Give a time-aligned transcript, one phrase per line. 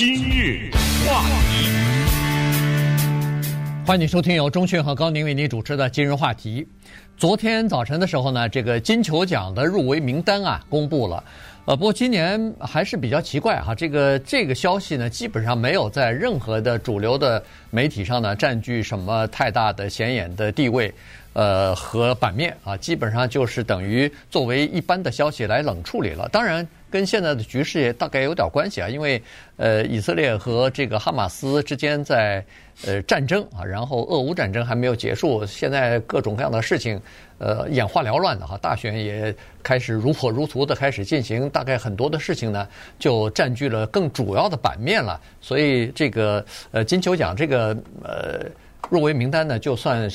[0.00, 0.70] 今日
[1.06, 1.68] 话题，
[3.86, 6.62] 欢迎收听由钟讯和高宁为您主持的《今日话题》。
[7.18, 11.22] 昨天早晨的时候呢，这个金球奖的入围名单啊公布了。
[11.66, 20.90] 呃，不过今年还是比较奇怪哈，这个这个消息呢，基本上没有在任何的主流的媒体上呢占据什么太大的显眼的地位，
[21.34, 26.26] 呃和版面啊，基本上就是等于作为一般的消息来冷处理了。
[26.32, 26.66] 当然。
[26.90, 29.22] 跟现在的局势也大概有点关系啊，因为
[29.56, 32.44] 呃，以色列和这个哈马斯之间在
[32.84, 37.00] 呃战争啊，然后俄乌战争还没有结束，现在各种各样的事情
[37.38, 42.66] 呃眼花缭乱的哈，大选也开始如火如荼的开始进行，大概很多的事情呢
[42.98, 48.46] 就占据了更主要的版面了，所以这个呃金球奖这个呃
[48.88, 50.10] 入围名单呢，就算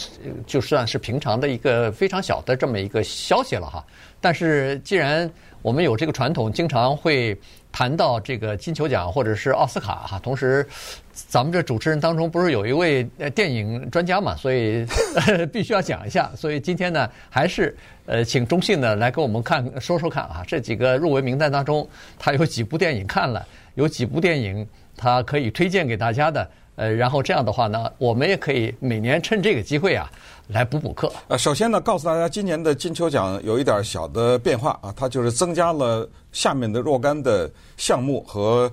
[0.45, 3.85] 就算是平常的一个非常小的这么一个消息了哈，
[4.19, 5.29] 但是既然
[5.65, 7.35] 我们有这个传统，经常会
[7.71, 10.19] 谈到这个金球奖或者是奥斯卡哈。
[10.19, 10.63] 同时，
[11.11, 14.85] 咱们这主持人当中不是有一位电影专家嘛，所以
[15.51, 16.31] 必须要讲一下。
[16.35, 23.43] 所以今天呢，还是呃请中信呢来给我们看说说看啊，这几个入围名单当中，他有几部电影看了，
[23.73, 26.47] 有几部电影他可以推荐给大家的。
[26.75, 30.11] 呃，然后这样的话呢，我们也可以每年趁这个机会啊。
[30.47, 31.11] 来补补课。
[31.27, 38.71] 呃，首先呢，告诉大家，今年的金球奖有一点小的变化啊，它就是增加了下面的若干的项目和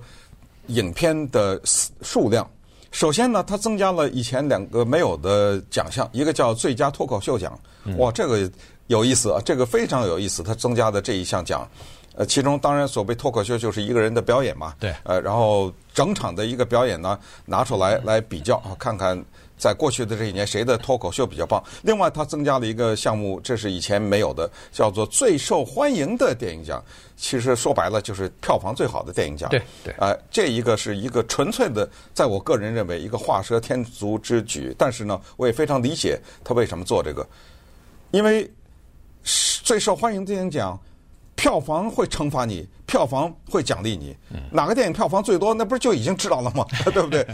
[0.67, 1.59] 影片的
[2.03, 2.47] 数量。
[2.91, 7.59] 首先呢，它增加了以前两个没有的奖项，一个叫最佳脱口秀奖。
[7.97, 8.47] 哇，这个
[8.85, 11.67] 有意思啊，这个非常有意思，它增加的这一项奖。
[12.15, 14.73] 呃，其中当然所谓脱口秀就是一个人的表演嘛。
[14.79, 14.93] 对。
[15.03, 19.23] 呃，然后整场的一个表演呢，拿出来来比较啊，看看。
[19.55, 21.63] 在过去的这一年，谁的脱口秀比较棒？
[21.83, 26.83] 另外，他增加了一个项目，这是以前没有的，叫做最受欢迎的电影奖。
[27.15, 29.49] 其实说白了，就是票房最好的电影奖。
[29.49, 29.93] 对对。
[29.93, 34.75] 啊、呃，这一个是一个纯粹的，在我个人认为一个画蛇添足之举。
[34.77, 37.25] 但是呢，我也非常理解他为什么做这个，
[38.11, 38.51] 因为
[39.63, 40.77] 最受欢迎电影奖。
[41.43, 44.15] 票房会惩罚你，票房会奖励你。
[44.49, 46.65] 哪个电影票房最多，那不是就已经知道了吗？
[46.93, 47.27] 对不对？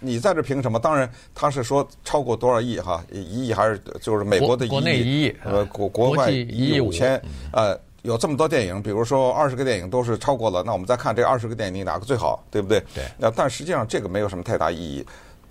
[0.00, 0.78] 你在这凭什么？
[0.78, 4.70] 当然，他是说超过多少亿哈，一亿还是就是美国的一亿？
[4.70, 7.18] 国内一亿，呃，国国外一亿五千。
[7.54, 12.44] 呃，有这么多电影，比如说二十个电影都是超过了，那我们再看这二十个电影，你哪个最好？
[12.50, 12.84] 对不对？
[12.94, 13.02] 对。
[13.16, 15.06] 那但实际上这个没有什么太大意义，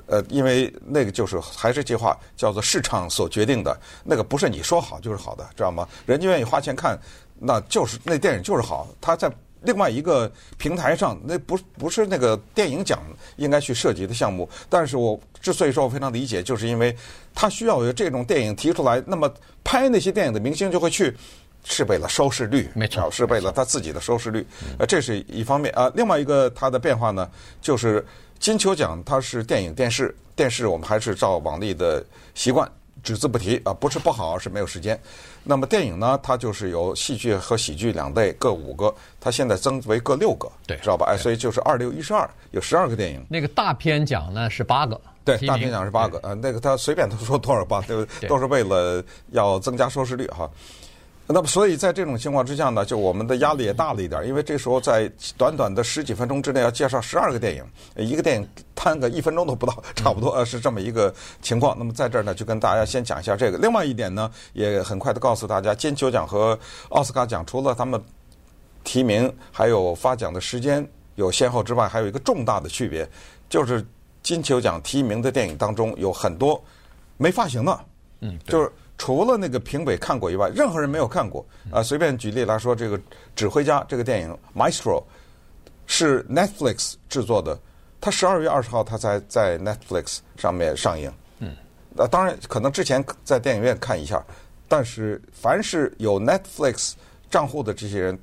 [0.06, 5.88] 呃，因为那个就是还是这句话叫做市场所决定的，那个不是你说好就是好的，知道吗？
[6.06, 6.96] 人家愿意花钱看。
[7.40, 13.00] 那就是那电影就是好，它在另外一个平台上，那不不是那个电影奖
[13.38, 14.50] 应该去涉及的项目。
[14.70, 16.96] 但是我之所以说我非常理解，就是因为
[17.34, 19.34] 它需要有这种电影提出来，那么
[19.64, 21.16] 拍那些电影的明星就会去，
[21.64, 24.46] 是为了收视率，没错，是为了他自己的收视率。
[24.78, 25.90] 呃，这是一方面啊。
[25.96, 27.30] 另外一个它的变化呢，
[27.62, 28.06] 就是
[28.40, 32.06] 金球奖它是电影电视，电视我们还是照往例的
[32.36, 32.70] 习惯。
[33.04, 35.00] 只字不提啊，不是不好，而是没有时间。
[35.44, 38.94] 那么电影呢，它就是有戏剧和喜剧两类，各五个。
[39.20, 41.06] 它现在增为各六个，对，知道吧？
[41.08, 43.24] 哎，所以就是二六一十二，有十二个电影。
[43.30, 46.18] 那个大片奖呢是八个，对，大片奖是八个。
[46.24, 48.30] 呃，那个他随便他说多少吧，对不对？
[48.30, 50.50] 都是为了要增加收视率哈。
[51.26, 57.64] 那么，所以在这种情况之下呢，就我们的压力也大了一点，因为这时候在短短的十几分钟之内要介绍十二个电影，
[57.96, 58.48] 一个电影
[58.84, 61.74] 摊个一分钟都不到，差不多呃是这么一个情况。
[61.78, 63.58] 那么在这儿呢，就跟大家先讲一下这个。
[63.58, 68.04] 另外一点呢，也很快的告诉大家，金球奖和奥斯卡奖除了他们
[68.84, 70.86] 提名还有发奖的时间
[71.16, 73.10] 有先后之外，还有一个重大的区别，
[73.48, 73.86] 就是
[74.22, 76.62] 金球奖提名的电影当中有很多
[77.16, 77.80] 没发行的，
[78.20, 78.70] 嗯，就是。
[78.96, 81.44] 除了那个评委看过以外，任何人没有看过。
[81.72, 82.98] 啊，随便举例来说，这个
[83.36, 85.02] 《指挥家》这个电影《Maestro》
[85.88, 87.60] 是 Netflix 制作的，
[88.04, 91.10] 它十二月二十号它才在 Netflix 上面上映。
[91.40, 91.56] 嗯，
[91.96, 94.22] 那当然可能之前在电影院看一下，
[94.68, 96.96] 但是凡是有 Netflix
[97.32, 98.20] 账户的这些人，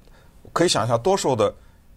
[0.53, 1.51] 可以想象，多数的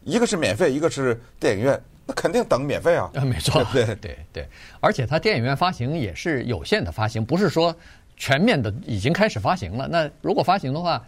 [0.05, 3.11] 一个是免费，一个是电影院，那肯定等免费啊。
[3.15, 4.47] 啊，没错， 对对对对，
[4.79, 7.75] 而且它电影院发行也是有限的发行，不是说。
[8.15, 9.87] 全面的已经开始发行了。
[9.87, 11.03] 那如果发行的话，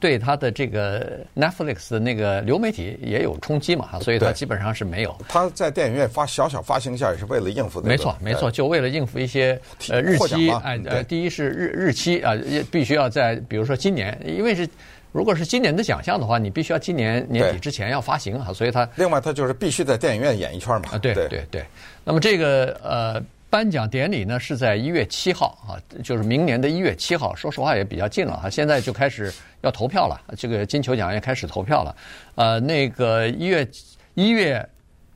[0.00, 4.00] 对它的这个 Netflix 的那个流媒体也有冲击嘛？
[4.00, 5.16] 所以它基本上是没有。
[5.28, 7.80] 它在电影院发小小发行一下，也是为了应付。
[7.82, 10.50] 没错，没错，就为了应付一些呃日期。
[10.50, 12.34] 哎，呃，第一是日日期啊，
[12.70, 14.68] 必须要在比如说今年，因为是
[15.12, 20.90] 如果是今年的奖项的话，你必须要今年年底之前要发行啊，所以它另外它就是必须在电影院演一圈嘛。
[20.92, 21.64] 啊，对对对。
[22.04, 23.22] 那么这个呃。
[23.48, 27.34] 颁奖典礼呢是在一月七号啊，就是明年的一月七号。
[27.34, 30.20] 说实话也比较近了啊，现在就开始要投票了。
[30.36, 31.96] 这个金球奖也开始投票了。
[32.34, 33.66] 呃，那个一月
[34.14, 34.68] 一月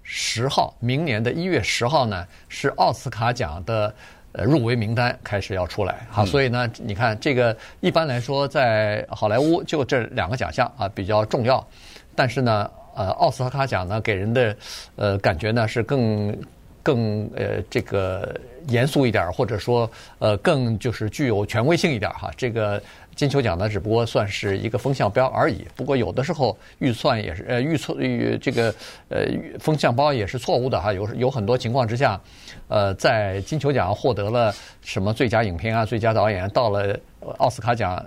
[0.02, 3.92] 十号，明年的一月十号呢，是奥斯卡奖的
[4.32, 6.06] 呃入围名单开始要出来。
[6.08, 11.66] 好，所以呢，你看这个一般来说在好莱坞就这两个奖项啊比较重要，
[12.14, 14.56] 但是呢，呃，奥斯卡奖呢给人的
[14.96, 16.34] 呃感觉呢是更
[16.82, 18.34] 更呃这个
[18.68, 22.82] 严肃一点，或者说呃更就是具有权威性一点哈，这个。
[23.20, 25.66] 金球奖呢，只不过算是一个风向标而已。
[25.76, 28.74] 不过有的时候预算也是呃预测预这个
[29.10, 29.26] 呃
[29.58, 30.90] 风向标也是错误的哈。
[30.90, 32.18] 有有很多情况之下，
[32.68, 36.98] 呃，在金球奖获得了什么最佳影片啊、最佳导演，到了
[37.36, 38.02] 奥斯卡奖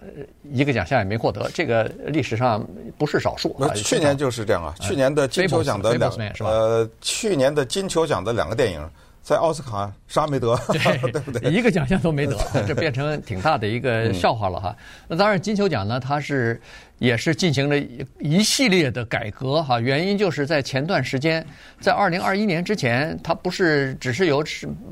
[0.51, 2.67] 一个奖项也没获得，这个历史上
[2.97, 3.55] 不是少数。
[3.59, 8.89] 那去年就是这样啊，去年的金球奖的两呃去年的金球奖的两个电影。
[9.23, 11.49] 在奥斯卡啥没得，对， 对不对？
[11.49, 12.37] 一个奖项都没得，
[12.67, 14.75] 这变成挺大的一个笑话了哈。
[15.07, 16.61] 那当然，金球奖呢，它是
[16.99, 17.77] 也是进行了
[18.19, 19.79] 一系列的改革哈。
[19.79, 21.45] 原因就是在前段时间，
[21.79, 24.43] 在二零二一年之前，它不是只是由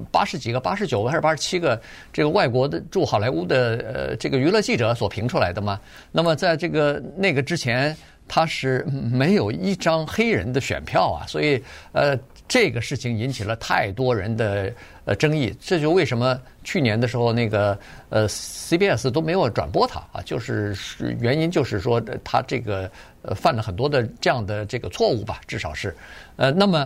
[0.09, 1.79] 八十几个、八十九个还是八十七个
[2.13, 3.57] 这个外国的驻好莱坞的
[3.93, 5.77] 呃这个娱乐记者所评出来的吗？
[6.09, 7.93] 那么在这个那个之前，
[8.33, 11.61] 他是没有一张黑人的选票啊，所以
[11.91, 12.17] 呃。
[12.47, 14.69] 这个事情引起了太多人的
[15.05, 17.79] 呃争议，这就为什么去年的时候那个
[18.09, 20.75] 呃 CBS 都没有转播他啊，就是
[21.21, 22.91] 原因就是说他这个
[23.21, 25.95] 呃犯了很多的这样的这个错误吧，至少是
[26.35, 26.85] 呃那么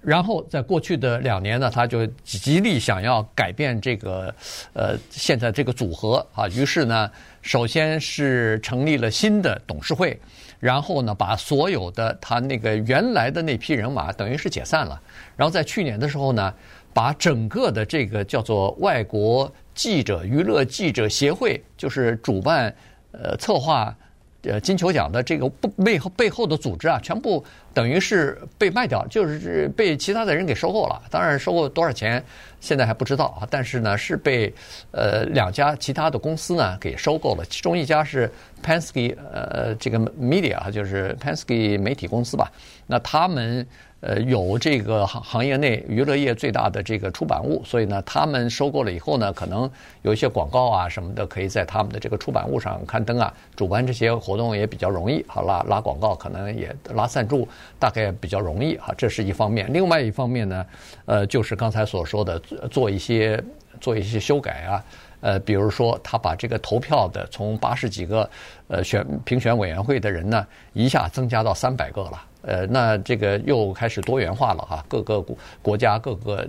[0.00, 4.32] 然后在过去的两年呢，他就极力想要改变这个
[4.72, 7.10] 呃现在这个组合啊，于是呢，
[7.42, 10.18] 首先是成立了新的董事会。
[10.58, 15.00] 然后呢，把所有的他那个原来的那批人马等于是解散了。
[15.34, 16.52] 然后在去年的时候呢，
[16.92, 22.74] 把整个的这个叫做外国记者娱乐记者协会，就是主办
[23.12, 23.96] 呃策划
[24.42, 25.48] 呃金球奖的这个
[25.84, 27.44] 背后背后的组织啊，全部
[27.74, 31.02] 等于是被卖掉，就是被其他的人给收购了。
[31.10, 32.22] 当然收购多少钱？
[32.60, 34.52] 现在还不知道啊，但是呢，是被
[34.90, 38.30] 呃两家其他的公司呢给收购了，其中一家是
[38.62, 42.50] Pansky 呃这个 Media，就是 Pansky 媒体公司吧，
[42.86, 43.66] 那他们。
[44.00, 49.70] 呃，有这个行行业内娱乐业最大的这个出版物，所以呢，他们收购了以后呢，可能
[50.00, 57.46] 有一些广告啊什么的，可以在他们的这个出版物上刊登啊，主办这些活动也比较容易，好拉拉广告，可能也拉赞助，
[57.78, 59.70] 大概比较容易哈，这是一方面。
[59.70, 60.66] 另外一方面呢，
[61.04, 62.38] 呃，就是刚才所说的
[62.70, 63.42] 做一些
[63.82, 64.84] 做一些修改啊，
[65.20, 68.30] 呃，比如说他把这个投票的从八十几个
[68.68, 72.22] 呃选评选委员会的人呢，一下增加到三百个了。
[72.42, 76.48] 呃，那这个又开始多元化了哈，各个国国家各个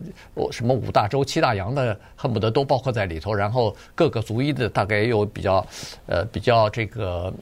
[0.52, 5.66] 什么五大洲七大洋的，恨不得都包括在里头，然后各个族裔的大概又比较
[6.08, 7.34] 呃比较这个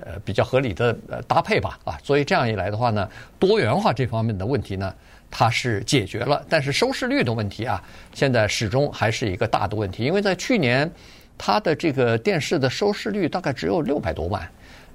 [0.00, 3.08] 呃比较合理的呃搭配吧啊，所以这样一来的话呢，
[3.38, 4.92] 多元化这方面的问题呢，
[5.30, 7.80] 它是解决了，但是收视率的问题啊，
[8.12, 10.90] 现在始终还是一个大的问题，因为在去年
[11.38, 14.50] 它的这个电视的收视率大概只有六百多万。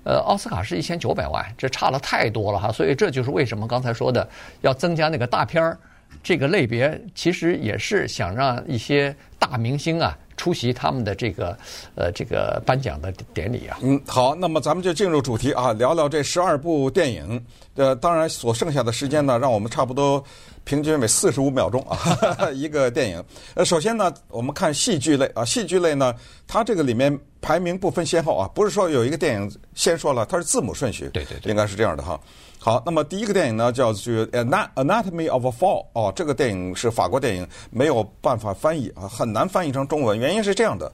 [0.06, 4.26] 呃，奥斯卡是一千九百万，这差了太多了哈，所以这就是为什么刚才说的
[4.62, 5.78] 要增加那个大片儿
[6.24, 11.58] 这个类别，其实也是想让一些大明星啊出席他们的这个
[11.96, 13.78] 呃这个颁奖的典礼啊。
[13.82, 17.44] 嗯，好，那么咱们就进入主题啊，聊聊这十二部电影。
[17.76, 20.24] 呃，当然所剩下的时间呢，让我们差不多。
[20.64, 23.24] 平均为四十五秒钟啊， 一个电影。
[23.54, 26.12] 呃，首先呢，我们看戏剧类啊，戏剧类呢，
[26.48, 32.20] 它这个里面排名不分先后啊，不是说有一个电影先说了，它是字母顺序，对对对，应该是这样的哈。
[32.66, 34.12] 好，那么第一个电影呢，叫做
[34.74, 40.18] 《Anatomy of a Fall》哦，这个电影是法国电影，没有办法翻译啊，很难翻译成中文。
[40.18, 40.92] 原因是这样的，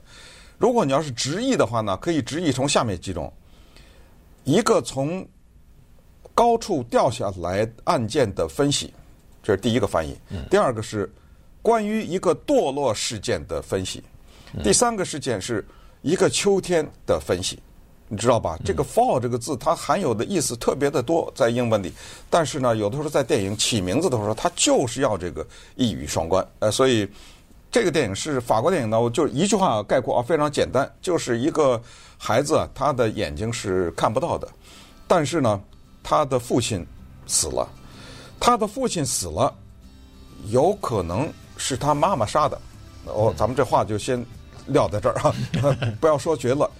[0.58, 3.32] 如果你要是直译的话呢，可以直译从下面几种：
[4.44, 5.26] 一个从
[6.34, 8.92] 高处掉下来案件的分析。
[9.42, 10.14] 这是第一个翻译。
[10.50, 11.10] 第二个是
[11.62, 14.04] 关于一个堕落事件的分析。
[14.62, 15.66] 第三个事件是
[16.02, 17.58] 一个秋天的分析，
[18.12, 18.58] 你知道吧？
[18.62, 21.90] 这个 “fall” 这个字，它含有的意思特别的多，在英文里。
[22.28, 26.46] 但是呢，有的时候在电影起名字的时候，它就是要这个一语双关。
[26.58, 27.08] 呃，所以
[27.70, 31.82] 这个电影是法国电影呢，我就一句话概括啊，非常简单，就是一个
[32.18, 34.46] 孩子，他的眼睛是看不到的，
[35.08, 35.58] 但是呢，
[36.02, 36.86] 他的父亲
[37.26, 37.66] 死了。
[38.38, 39.54] 他的父亲死了，
[40.50, 42.60] 有可能是他妈妈杀的。
[43.06, 44.22] 哦，咱们这话就先
[44.66, 45.34] 撂在这儿啊，
[45.98, 46.70] 不要说绝了。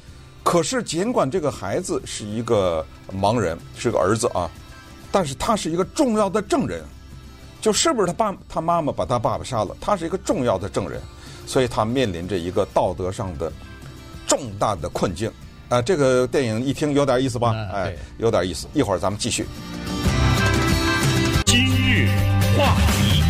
[0.42, 4.50] 可是尽管这个孩子是一个盲人，是个儿子啊，
[5.10, 6.82] 但是他是一个重要的证人，
[7.60, 9.76] 就是不是他爸他妈妈把他爸爸杀了？
[9.80, 11.00] 他是一个重要的证人，
[11.46, 13.50] 所以他面临着一个道德上的
[14.26, 15.30] 重大的困境。
[15.68, 17.54] 啊，这个电影一听有点意思吧？
[17.72, 18.66] 哎，有点意思。
[18.74, 19.46] 一会儿咱们继续。
[21.46, 22.08] 今日
[22.58, 23.22] 话题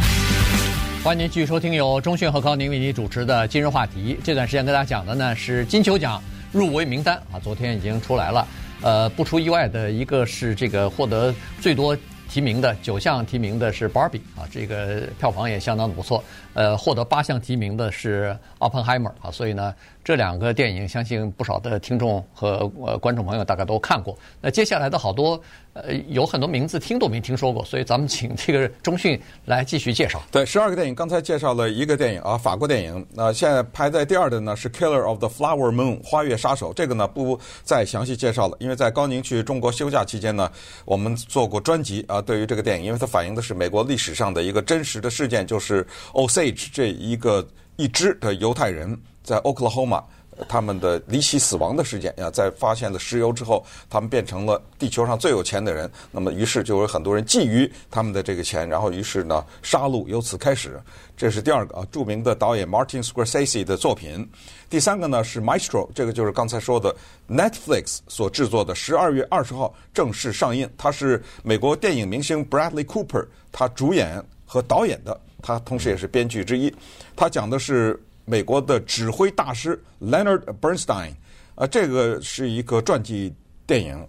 [1.04, 4.16] 欢迎您继续收听由钟迅和高宁为您主持的《今日话题》。
[4.24, 8.46] 这段时间跟大家讲的呢是金球奖入围名单啊，昨天已经出来了。
[8.82, 11.96] 呃，不出意外的一个是这个获得最多
[12.28, 16.22] 提名的九项提名的是《Barbie》啊，这个票房也相当的不错。
[16.54, 18.36] 呃，获得八项提名的是
[18.70, 19.74] 《Oppenheimer》啊，所以呢。
[20.04, 24.18] 这两个电影，相信不少的听众和呃观众朋友大概都看过。
[24.40, 25.40] 那接下来的好多
[25.74, 30.20] 呃有很多名字听都没听说过，所以咱们请这个钟迅来继续介绍。
[30.32, 33.06] 对，十二个电影，刚才介绍了一个电影啊，法国电影。
[33.14, 36.72] 那现在排在第二的呢是《Killer of the Flower Moon》花月杀手。
[36.72, 40.50] 这个呢不再详细介绍了，因为在高宁去中国休假期间呢，
[40.84, 42.20] 我们做过专辑啊。
[42.20, 48.98] 对于这个电影，因为它反映的是美国历史上的一个真实的事件，就是 Osage 这一个一支的犹太人。
[49.22, 50.02] 在 Oklahoma，
[50.48, 55.90] 他们的离奇死亡的事件呀，在发现了石油之后，他们变成了地球上最有钱的人。
[56.10, 60.80] 那么，于是就有很多人觊觎他们的这个钱，然后于是呢，杀戮由此开始。
[61.16, 64.28] 这是第二个啊，著名的导演 Martin Scorsese 的作品。
[64.68, 66.96] 第三个呢是 Maestro，这个就是刚才说的
[67.28, 70.68] Netflix 所制作的，十二月二十号正式上映。
[70.76, 76.74] 他是美国电影明星 Bradley Cooper，他主演和导演的，他同时也是编剧之一。
[77.14, 78.02] 他讲的是。
[78.24, 81.12] 美国的指挥大师 Leonard Bernstein，
[81.56, 83.34] 啊，这个是一个传记
[83.66, 84.08] 电影，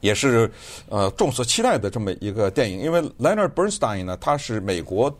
[0.00, 0.50] 也是
[0.88, 2.80] 呃众所期待的这么一个电影。
[2.80, 5.14] 因为 Leonard Bernstein 呢，他是美国，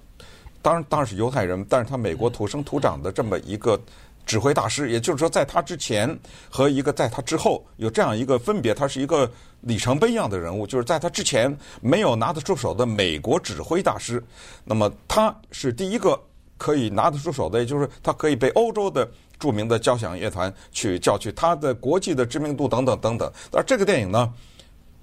[0.62, 3.78] 当然当然是犹太人，但是他美国土生土长的这么一个
[4.24, 4.90] 指挥大师。
[4.90, 6.18] 也就是说，在他之前
[6.48, 9.30] 和一个在他之后有这样一个分别，他是一个
[9.60, 10.66] 里程碑一样的人物。
[10.66, 14.24] 就是在他之前没有拿得出手的美国指挥大师，
[14.64, 16.18] 那么他是第一个。
[16.58, 19.08] 可以拿得出手的，也就是他可以被欧洲的
[19.38, 23.30] 著名的交响乐团去叫去，他的国际的知名度等等等等。
[23.52, 24.32] 而这个电影呢，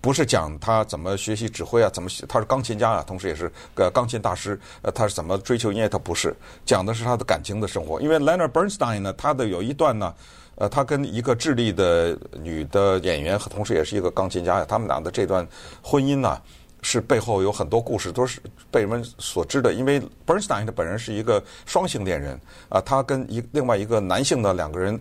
[0.02, 4.60] 不是讲他怎么学习指挥啊，怎么他是钢琴家啊，同时也是个钢琴大师。
[4.82, 5.88] 呃，他是怎么追求音乐？
[5.88, 8.02] 他不是讲的是他的感情的生活。
[8.02, 10.14] 因为 Leonard Bernstein 呢，他的有一段呢，
[10.56, 15.48] 呃，他跟一个智利的女的演员，同时也是一个钢琴家，他们俩的这段
[15.84, 16.42] 婚姻呢。
[16.84, 19.74] 是背后有很多故事，都是被人们所知的。
[19.74, 25.00] 因为 Bernstein 的本人是一个双性恋人啊，他跟一另外一个男性的两个人，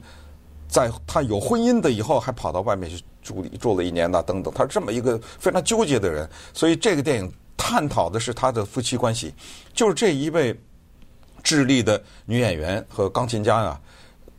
[0.69, 4.55] 在他有婚姻的以后，还跑到外面去住住了一年呐，等等。
[4.55, 9.35] 他是这么一个非常纠结的人，所以这个电影探讨的是他的夫妻关系，
[9.75, 10.59] 就是这一位
[11.43, 13.81] 智利的女演员和钢琴家啊。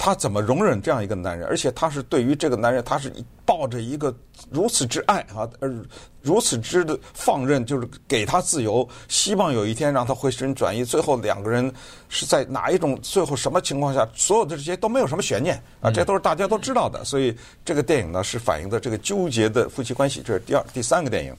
[0.04, 1.48] 他怎么容忍这样一个男人？
[1.48, 3.10] 而且他是对于这个男人，他是
[3.46, 4.14] 抱着一个
[4.50, 5.74] 如此之爱啊，而
[6.22, 10.84] 如此之的放任，就是给他自由，希望有一天让他回心转意。
[10.84, 11.74] 最后两个人
[12.10, 14.06] 是在哪一种最后什么情况下？
[14.14, 17.06] 所有的这些都没有什么悬念啊，这都是大家都知道的。
[17.06, 17.34] 所以
[17.64, 20.22] 这个电影呢，是反映的这个纠结的夫妻关系。
[20.22, 21.34] 这是第二、第三个电影，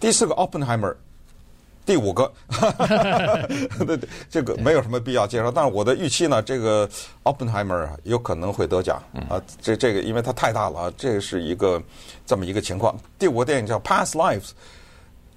[0.00, 0.92] 第四个《Oppenheimer》。
[1.86, 2.32] 第五个，
[3.86, 5.50] 对对，这个没有什么必要介绍。
[5.50, 6.88] 但是我的预期呢，这个
[7.24, 9.38] Oppenheimer 有可能会得奖啊。
[9.60, 11.82] 这这个因为它太大了啊，这是一个
[12.24, 12.98] 这么一个情况。
[13.18, 14.40] 第五个电影叫《Past Lives》，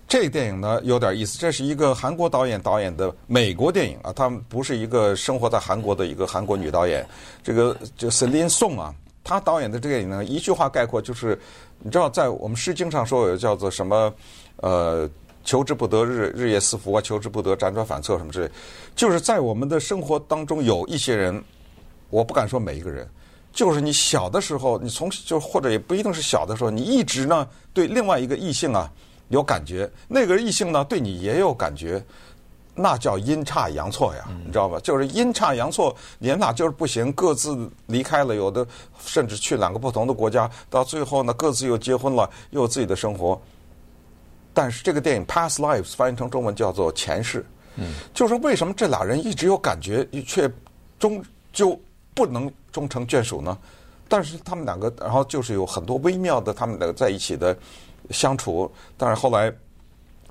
[0.08, 1.38] 这个电影呢有点意思。
[1.38, 7.06] 这是一个韩国导演导演的美国电影啊，他们不是一个生活在韩国的一个韩国女导演。
[7.44, 11.38] 这个就 Celine Song 啊，她导演的这个电影呢，一句话概括就是，
[11.80, 14.14] 你知道在我们《诗经》上说有叫做什么
[14.62, 15.10] 呃。
[15.48, 17.02] 求之不得日，日日夜思服啊！
[17.02, 18.52] 求之不得，辗转反侧什么之类，
[18.98, 21.42] 就是在我们的生活当中有一些人，
[22.10, 23.08] 我不敢说每一个人，
[23.54, 28.92] 就是你小的时候，你从就或者也不一定是小的时候，你一直呢对另外一个异性啊
[29.30, 32.04] 有感觉，那个异性呢对你也有感觉，
[32.76, 34.78] 那叫阴差阳错呀，你知道吧？
[34.84, 38.68] 就是阴差阳错，你俩就是不行，各自离开了，有的
[39.00, 43.42] 甚至去两个不同的国家，到最后呢各自又结婚了，又有自己的生活。
[44.58, 47.46] 但是这个电影《Past Lives》翻译成中文叫做前世，
[47.76, 50.52] 嗯，就是为什么这俩人一直有感觉，却
[50.98, 51.24] 终
[51.54, 51.80] 究
[52.16, 53.56] 不能终成眷属呢？
[54.10, 57.56] 但是他们两个，然后就是有很多微妙的他们两个在一起的
[58.10, 58.72] 相处。
[58.98, 59.54] 但是后来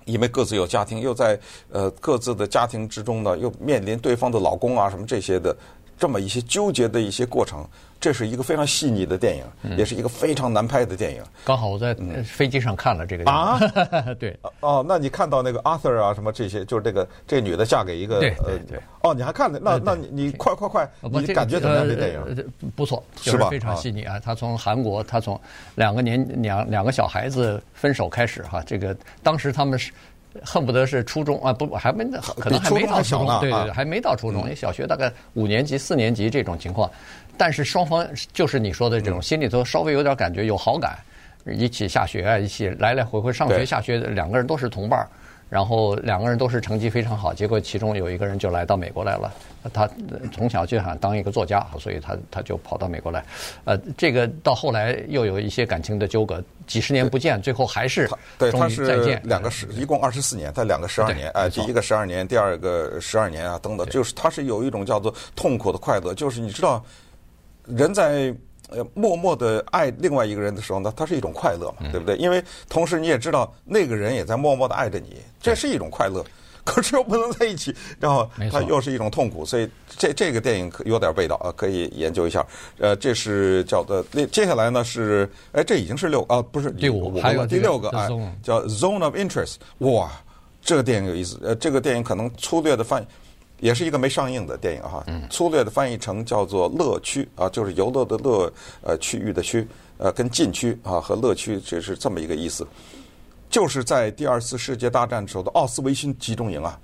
[0.06, 1.38] 因为各自有家庭，又在
[1.70, 5.56] 呃各自的家庭之中呢，又面临对方的老公啊什么这些的
[5.98, 7.66] 这么一些纠结的一些过程。
[7.98, 11.22] 这是一个非常细腻的电影，嗯、也是一个非常难拍的电影。
[11.46, 13.58] 刚好我在飞机上看了这个电影啊，
[14.20, 19.58] 对，哦，那你看到那个 Arthur 啊，什么这些，就是这个这女的嫁给一个对对对，哦，你还看了？
[19.58, 21.88] 那那你你快快快，你感觉怎么样？
[21.88, 23.48] 这电影不错，是吧？
[23.48, 24.20] 非常细腻啊！
[24.20, 25.40] 他从韩国，他从
[25.76, 29.90] 两个年两两个小孩子分手开始哈，这个当时他们是。
[30.44, 32.04] 恨不得是初中啊，不，还没，
[32.38, 36.90] 可能还没到初中，对对对，还没到初中，小学大概五年级、四年级这种情况。
[37.36, 40.98] 但是双方就是你说的这种，心里头稍微有点感觉，有好感，
[41.44, 45.08] 一起下学啊，一起来来回回上学下学，两个人都是同伴儿，
[45.48, 49.32] 然后两个人都是成绩非常好，结果其中有一个人就来到美国来了。
[49.72, 49.88] 他
[50.32, 53.24] 从小就想当一个作家，所以他他就跑到美国来。
[53.64, 58.84] 呃，这个到后来又有一些感情的纠葛，几十年不见，最后还是对他是
[59.24, 66.84] 两个十，一共二十四年，他两个十二年，哎，第一个十二年，第二个十二年啊，等等，就是他是有一种叫做痛苦的快乐，就是你知道，
[67.64, 68.34] 人在。
[68.68, 72.16] 呃，默默的爱另外一个人的时候呢，它是一种快乐嘛，对不对？
[72.16, 76.24] 因为同时你也知道，那个人也在默默的爱着你，这是一种快乐。
[76.64, 79.46] 可是又不能在一起，然后它又是一种痛苦。
[79.46, 82.44] 所以这这个电影有点味道啊，可以研究一下。
[82.80, 88.08] 呃，这是叫做那接下来呢是，哎，这已经是六啊，不是第五，还有第六个啊，
[88.42, 89.54] 叫 Zone of Interest。
[89.78, 90.10] 哇，
[90.60, 91.38] 这个电影有意思。
[91.40, 93.06] 呃，这个电影可能粗略的翻译。
[93.60, 102.66] 也是一个没上映的电影哈，粗略的翻译成叫做“乐区”啊，就是游乐的乐，呃，区域的区，呃，跟禁区啊和乐区这是这么一个意思。
[103.48, 106.78] 就是在第二次世界大战时候的奥斯维辛集中营啊，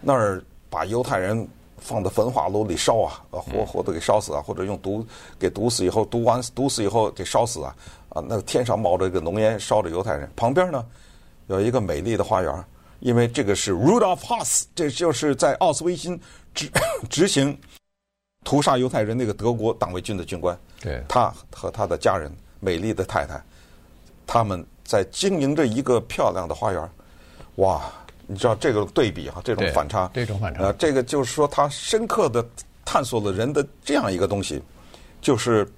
[0.00, 1.46] 那儿把犹太人
[1.76, 5.06] 放到焚化炉里烧啊，活活的给烧死啊，或者用毒
[5.38, 7.76] 给毒死以后，毒完毒死以后给烧死啊，
[8.08, 10.84] 啊，那个天上冒着一个浓烟，烧着犹太人，旁边呢
[11.46, 12.64] 有一个美丽的花园。
[13.00, 16.20] 因为这个是 Rudolf Höss，这就是在奥斯维辛
[16.54, 16.70] 执
[17.08, 17.58] 执行
[18.44, 20.58] 屠杀犹太人那个德国党卫军的军官。
[20.80, 23.42] 对，他和他的家人，美丽的太太，
[24.26, 26.90] 他们在经营着一个漂亮的花园。
[27.56, 27.92] 哇，
[28.26, 32.44] 你知道这个对比哈，这种反差，这种反差，呃，这个就是说他深刻的
[32.84, 34.62] 探索了人的这样一个东西，
[35.20, 35.68] 就是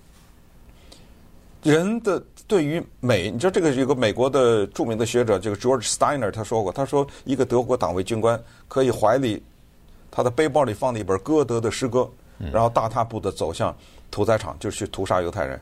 [1.63, 2.23] 人的。
[2.51, 9.41] 对于美，你知道这个有个美国的著名的学者，这个 George Steiner 他说过，他说一个德国党卫军官可以怀里
[10.11, 13.73] 他的背包里放了一本歌德的诗歌，然后大踏步的走向
[14.11, 15.61] 屠宰场，就是去屠杀犹太人。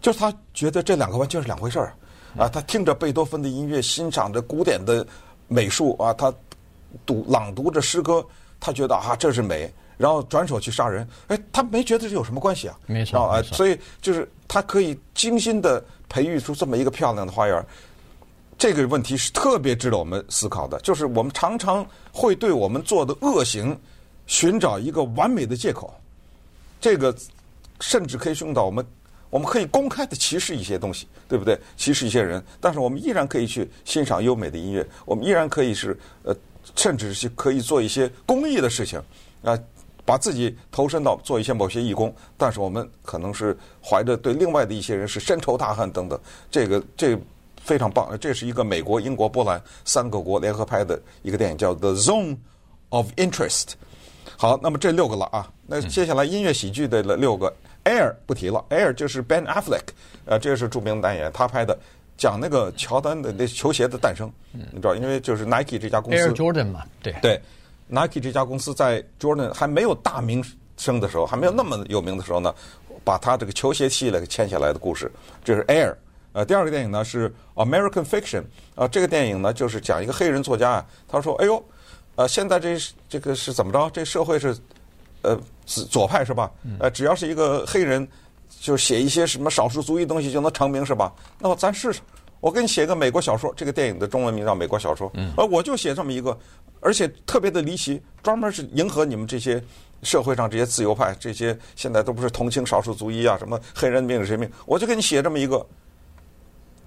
[0.00, 1.92] 就是他觉得这两个完全是两回事儿
[2.38, 2.48] 啊！
[2.48, 5.06] 他听着贝多芬的音乐，欣赏着古典的
[5.46, 6.32] 美术啊，他
[7.04, 8.24] 读朗读着诗歌，
[8.58, 9.70] 他觉得啊这是美。
[9.96, 12.76] 然后转手去杀人，哎，他没觉得这有什么关系啊？
[12.86, 17.66] 没错，啊，所以就是他可以精心的培育出这么一个漂亮的花园。
[18.56, 23.76] 这个问题是特别值得我们思考的，就是我们常常会对我们做的恶行
[24.26, 25.92] 寻找一个完美的借口。
[26.80, 27.14] 这个
[27.80, 28.86] 甚至可以用到我们，
[29.28, 31.58] 我们可以公开的歧视一些东西，对不对？
[31.76, 36.34] 歧视一些人，但是我们依然可以去欣赏优美的音乐，我们依然可以是呃，
[36.76, 39.02] 甚至是可以做一些公益的事情
[39.42, 39.58] 啊。
[40.04, 47.22] 把自己投身到做一些某些义工，但是我们可能是怀着对另外的一些人是深仇大恨等等，这个这个、
[47.62, 48.16] 非常棒。
[48.20, 52.36] 这是一个美国、英国、波兰三个国联合拍的一个电影，叫《The Zone
[52.90, 53.64] of Interest》。
[54.36, 57.52] 好，那么这六个了啊，那接下来音乐喜剧的六个，
[57.84, 59.88] 嗯《Air》不提了，《Air》就是 Ben Affleck，
[60.26, 61.78] 呃，这个是著名的男演员，他拍的，
[62.18, 67.40] 讲那个乔丹的那球鞋的诞生，你知道，因为就是 Nike 这家公司 Air Jordan 嘛，对对。
[67.94, 70.44] Nike 这家公司在 Jordan 还没有大名
[70.76, 72.52] 声的时候，还没有那么有名的时候呢，
[73.04, 75.10] 把他这个球鞋系列给签下来的故事，
[75.44, 75.94] 这是 Air。
[76.32, 78.42] 呃，第二个电影呢是 American Fiction。
[78.74, 81.64] 啊，这个电影呢就是讲一个黑人作家啊，他说：“哎呦，
[82.16, 82.76] 呃，现在这
[83.08, 83.88] 这个是怎么着？
[83.90, 84.56] 这社会是
[85.22, 86.50] 呃左派是吧？
[86.80, 88.08] 呃，只要是一个黑人，
[88.60, 91.12] 就写一些什么少数族裔东西就能成名是吧？
[91.38, 92.00] 那么咱试试。”
[92.44, 96.38] 我给你写个美国小说，这个电影的中文名叫《美国小说》，而，我就写这么一个，
[96.78, 99.64] 而且特别的离奇，专门是迎合你们这些
[100.02, 105.66] 社会上这些自由派，这些现在都不是同情少数族裔啊，什么黑人命是谁命，我就给你写这么一个，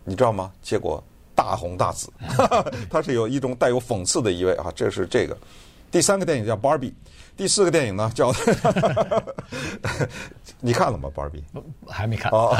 [0.04, 0.52] 你知道吗？
[0.62, 2.08] 结果大红大紫，
[2.88, 5.36] 它是有一种带有讽刺的意味啊，这是这个。
[5.90, 6.92] 第三个电影叫《Barbie》，
[7.36, 8.32] 第四个电影呢叫，
[10.60, 11.10] 你看了吗？
[11.18, 11.42] 《Barbie》
[11.88, 12.32] 还没看。
[12.32, 12.56] 哦，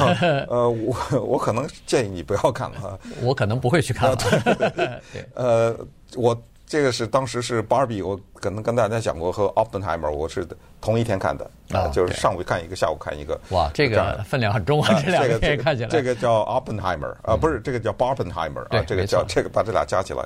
[0.50, 3.00] 呃，我我可能建议你不要看了。
[3.22, 4.16] 我可能不会去看了。
[5.12, 5.26] 对。
[5.34, 5.76] 呃，
[6.16, 10.48] 我这个是当时是《Barbie》，我可能跟大家讲过和《Oppenheimer》，我是
[10.80, 13.40] 同一天看的啊，就是上午看一个，下午看一个。
[13.50, 15.02] 哇，这个分量很重啊！
[15.04, 15.90] 这两个可以看起来。
[15.90, 20.26] 这个叫《Oppenheimer》啊，不是这个叫《Barbenheimer》啊，这个叫这个把这俩加起来。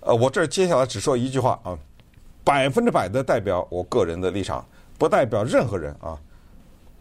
[0.00, 1.78] 呃，我这接下来只说一句话啊。
[2.48, 4.64] 百分之百的代表我个人的立场，
[4.96, 6.18] 不代表任何人啊。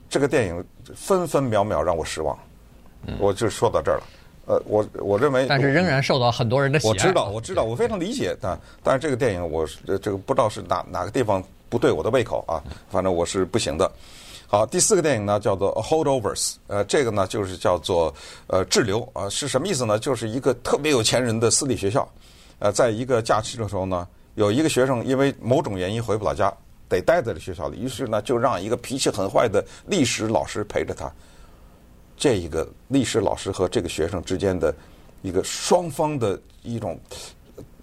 [0.09, 2.37] 这个电影分分秒秒让我失望，
[3.17, 4.03] 我就说到这儿了。
[4.47, 6.89] 呃，我我认为，但是仍然受到很多人的喜爱。
[6.89, 8.35] 我知道，我知道，我非常理解。
[8.41, 12.61] 但但是这个电影，我这个不知道是哪哪个地方不对我的胃口啊。
[12.89, 13.89] 反正我是不行的。
[14.47, 16.35] 好，第四个电影呢叫做《Holdovers》，
[16.67, 18.13] 呃，这个呢就是叫做
[18.47, 19.97] 呃滞留啊，是什么意思呢？
[19.97, 22.05] 就是一个特别有钱人的私立学校，
[22.59, 24.05] 呃，在一个假期的时候呢。
[24.37, 26.53] 有一个学生因为某种原因回不了家，
[26.87, 31.11] 得待在这学校里，于是呢就让一个脾气很坏的历史老师陪着他。
[32.15, 34.71] 这一个历史老师和这个学生之间的
[35.23, 36.99] 一个双方的一种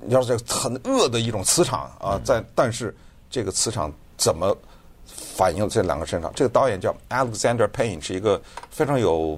[0.07, 2.95] 要是很恶的一种磁场啊，在但是
[3.29, 4.57] 这个磁场怎么
[5.05, 6.33] 反映这两个身上？
[6.37, 8.41] 这个导演叫 Alexander Payne，是一个
[8.71, 9.37] 非常有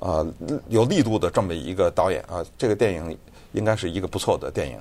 [0.00, 0.34] 啊、呃、
[0.68, 2.44] 有力度的这么一个导演啊。
[2.58, 3.16] 这个电影
[3.52, 4.76] 应该是一个不错的电影。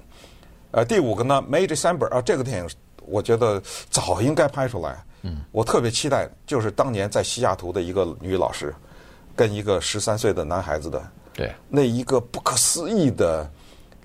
[0.78, 2.70] 呃，第五个呢，May December 啊，这个电影
[3.08, 3.60] 我觉得
[3.90, 5.04] 早应该拍出来。
[5.24, 8.72] 嗯，我特别期待，就是当年在西雅图的一个女老师，
[9.36, 13.50] 跟一个十三岁的男孩子的，对，那一个不可思议的。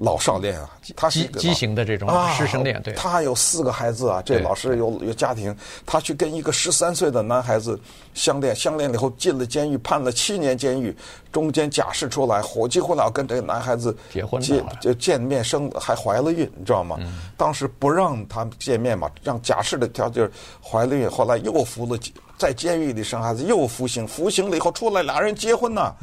[0.02, 2.92] 老少恋啊，他是畸形的这种师生恋，对。
[2.94, 7.78] 他有四个孩子啊，这老师有有家庭，他去跟一个十三岁的男孩子
[8.12, 10.92] 相恋，相恋了以后进了监狱，判了七年监狱，
[11.30, 16.98] 中间假释出来，火急火燎跟这个男孩子结婚见就见面生还怀了孕，你知道吗？
[17.36, 20.28] 当时不让他见面嘛，让假释的条件
[20.60, 21.96] 怀了孕，后来又服了
[22.36, 25.94] 在监狱里生孩子，又服刑，服刑了以后出来，俩人结婚呐，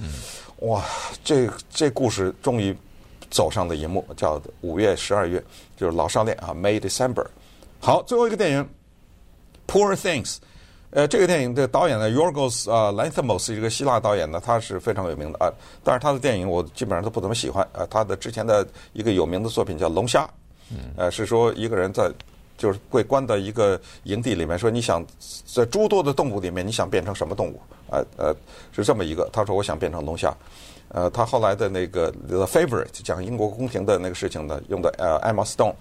[0.59, 0.85] 哇，
[1.21, 2.73] 这这故事终于。
[3.29, 5.43] 走上的一幕叫五月十二月，
[5.77, 7.25] 就是老少恋啊，May December。
[7.79, 8.69] 好，最后一个电影
[9.67, 10.37] ，Poor Things。
[10.91, 15.53] 呃，这个电影的导演呢，Yorgos 啊，Lanthimos 是一个希腊导演呢，他是非常有名的啊。
[15.83, 17.85] 但是他的电影我基本上都不怎么喜欢啊。
[17.91, 20.25] 他的之前的一个有名的作品叫《龙虾》，
[20.97, 22.11] 呃，是说一个人在
[22.57, 25.05] 就是被关到一个营地里面，说你想
[25.45, 27.61] 在诸多的动物里面，你想变成什么动物？
[27.91, 28.35] 啊呃，
[28.71, 29.29] 是这么一个。
[29.31, 30.35] 他说我想变成龙虾。
[30.91, 35.75] 呃，他后来的那个《The Favorite》讲英国宫廷的那个事情呢，用的呃 Emma Stone，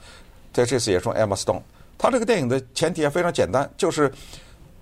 [0.53, 1.63] 在这次也说 Emma Stone。
[1.97, 4.13] 他这个电影的前提也非常简单，就是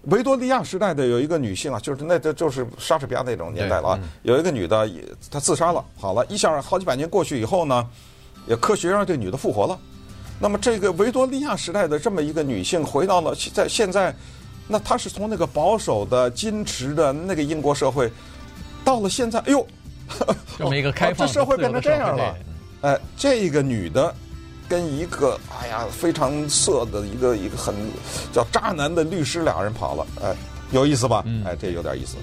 [0.02, 4.90] 维多利亚时代的有一个女性啊，就是那这就是莎士比亚那种年代了啊，有一个女的
[5.30, 7.88] 她自杀了，好了，一下好几百年过去以后呢，
[8.48, 9.78] 也科学让这女的复活了。
[10.40, 14.12] 那么这个维多利亚时代的这么一个女性回到了在现在，
[14.66, 18.10] 那她是从那个保守的、矜持的那个英国社会，
[18.84, 19.64] 到了现在，哎呦。
[20.58, 22.34] 这么一个开放、哦，这社会变成这样了。
[22.82, 24.14] 哎，这个女的
[24.68, 27.74] 跟一个哎呀非常色的一个一个很
[28.32, 30.06] 叫渣男的律师，俩人跑了。
[30.22, 30.34] 哎，
[30.70, 31.24] 有意思吧？
[31.44, 32.16] 哎，这有点意思。